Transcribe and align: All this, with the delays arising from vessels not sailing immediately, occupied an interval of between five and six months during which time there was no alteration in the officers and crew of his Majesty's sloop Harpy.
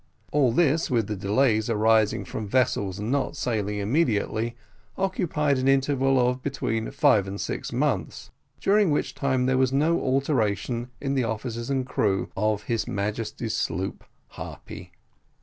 All 0.31 0.51
this, 0.51 0.89
with 0.89 1.05
the 1.05 1.15
delays 1.15 1.69
arising 1.69 2.25
from 2.25 2.47
vessels 2.47 2.99
not 2.99 3.35
sailing 3.35 3.77
immediately, 3.77 4.55
occupied 4.97 5.59
an 5.59 5.67
interval 5.67 6.19
of 6.19 6.41
between 6.41 6.89
five 6.89 7.27
and 7.27 7.39
six 7.39 7.71
months 7.71 8.31
during 8.59 8.89
which 8.89 9.13
time 9.13 9.45
there 9.45 9.59
was 9.59 9.71
no 9.71 10.01
alteration 10.01 10.89
in 10.99 11.13
the 11.13 11.25
officers 11.25 11.69
and 11.69 11.85
crew 11.85 12.31
of 12.35 12.63
his 12.63 12.87
Majesty's 12.87 13.55
sloop 13.55 14.03
Harpy. 14.29 14.91